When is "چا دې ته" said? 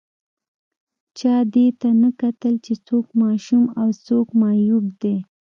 1.17-1.89